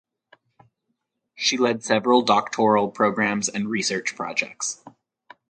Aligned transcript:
She 1.35 1.57
led 1.57 1.83
several 1.83 2.23
doctoral 2.23 2.89
programmes 2.89 3.49
and 3.49 3.69
research 3.69 4.15
projects. 4.15 4.83